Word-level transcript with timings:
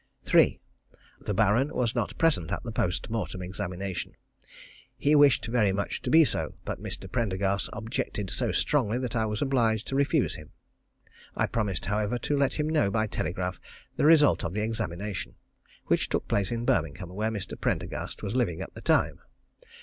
3. 0.25 0.59
The 1.19 1.33
Baron 1.35 1.71
was 1.75 1.93
not 1.93 2.17
present 2.17 2.51
at 2.51 2.63
the 2.63 2.71
post 2.71 3.11
mortem 3.11 3.43
examination. 3.43 4.13
He 4.97 5.13
wished 5.13 5.45
very 5.45 5.71
much 5.71 6.01
to 6.01 6.09
be 6.09 6.25
so, 6.25 6.55
but 6.65 6.81
Mr. 6.81 7.07
Prendergast 7.07 7.69
objected 7.71 8.31
so 8.31 8.51
strongly 8.51 8.97
that 8.97 9.15
I 9.15 9.27
was 9.27 9.43
obliged 9.43 9.85
to 9.89 9.95
refuse 9.95 10.33
him. 10.33 10.53
I 11.35 11.45
promised, 11.45 11.85
however, 11.85 12.17
to 12.17 12.35
let 12.35 12.55
him 12.55 12.67
know 12.67 12.89
by 12.89 13.05
telegraph 13.05 13.59
the 13.95 14.05
result 14.05 14.43
of 14.43 14.53
the 14.53 14.61
examination, 14.63 15.35
which 15.85 16.09
took 16.09 16.27
place 16.27 16.51
at 16.51 16.65
Birmingham, 16.65 17.09
where 17.13 17.29
Mr. 17.29 17.53
Prendergast 17.61 18.23
was 18.23 18.33
living 18.35 18.59
at 18.59 18.73
the 18.73 18.81
time. 18.81 19.19